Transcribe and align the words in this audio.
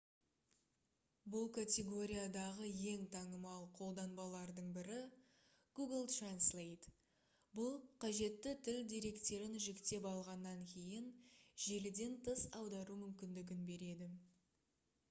бұл 1.33 1.43
категориядағы 1.57 2.69
ең 2.91 3.03
танымал 3.15 3.67
қолданбалардың 3.79 4.71
бірі 4.77 4.95
google 5.81 6.01
translate 6.15 6.89
бұл 7.61 7.77
қажетті 8.07 8.55
тіл 8.71 8.81
деректерін 8.95 9.61
жүктеп 9.69 10.09
алғаннан 10.15 10.67
кейін 10.75 11.13
желіден 11.69 12.17
тыс 12.29 12.47
аудару 12.65 12.99
мүмкіндігін 13.07 13.65
береді 13.73 14.11